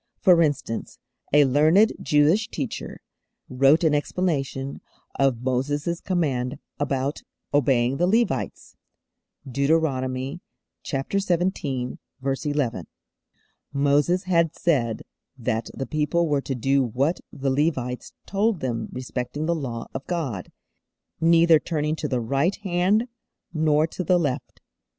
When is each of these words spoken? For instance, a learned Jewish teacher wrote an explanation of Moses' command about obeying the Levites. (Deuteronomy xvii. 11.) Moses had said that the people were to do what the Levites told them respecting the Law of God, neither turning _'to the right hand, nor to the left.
For 0.19 0.41
instance, 0.41 0.97
a 1.31 1.45
learned 1.45 1.93
Jewish 2.01 2.47
teacher 2.49 3.01
wrote 3.49 3.83
an 3.83 3.93
explanation 3.93 4.81
of 5.19 5.43
Moses' 5.43 6.01
command 6.01 6.57
about 6.79 7.21
obeying 7.53 7.97
the 7.97 8.07
Levites. 8.07 8.75
(Deuteronomy 9.47 10.41
xvii. 10.83 11.99
11.) 12.23 12.87
Moses 13.71 14.23
had 14.23 14.55
said 14.55 15.03
that 15.37 15.69
the 15.75 15.85
people 15.85 16.27
were 16.27 16.41
to 16.41 16.55
do 16.55 16.81
what 16.83 17.19
the 17.31 17.51
Levites 17.51 18.13
told 18.25 18.59
them 18.59 18.89
respecting 18.91 19.45
the 19.45 19.53
Law 19.53 19.85
of 19.93 20.07
God, 20.07 20.51
neither 21.19 21.59
turning 21.59 21.95
_'to 21.95 22.09
the 22.09 22.19
right 22.21 22.55
hand, 22.63 23.07
nor 23.53 23.85
to 23.85 24.03
the 24.03 24.17
left. 24.17 24.61